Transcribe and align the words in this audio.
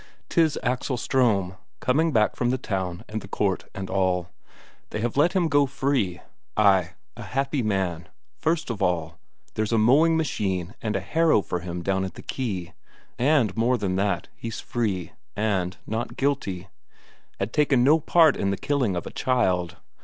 'Tis 0.29 0.57
Axel 0.63 0.97
Ström, 0.97 1.57
coming 1.79 2.11
back 2.11 2.35
from 2.35 2.49
the 2.49 2.57
town 2.57 3.05
and 3.07 3.21
the 3.21 3.27
court 3.27 3.65
and 3.75 3.87
all 3.87 4.29
they 4.89 4.99
have 4.99 5.15
let 5.15 5.33
him 5.33 5.47
go 5.47 5.67
free. 5.67 6.19
Ay, 6.57 6.93
a 7.15 7.21
happy 7.21 7.61
man 7.61 8.09
first 8.39 8.71
of 8.71 8.81
all, 8.81 9.19
there's 9.53 9.71
a 9.71 9.77
mowing 9.77 10.17
machine 10.17 10.73
and 10.81 10.95
a 10.95 10.99
harrow 11.01 11.43
for 11.43 11.59
him 11.59 11.83
down 11.83 12.03
at 12.03 12.15
the 12.15 12.23
quay, 12.23 12.73
and 13.19 13.55
more 13.55 13.77
than 13.77 13.95
that, 13.95 14.27
he's 14.35 14.59
free, 14.59 15.11
and 15.35 15.77
not 15.85 16.17
guilty. 16.17 16.67
Had 17.39 17.53
taken 17.53 17.83
no 17.83 17.99
part 17.99 18.35
in 18.35 18.49
the 18.49 18.57
killing 18.57 18.95
of 18.95 19.05
a 19.05 19.11
child. 19.11 19.75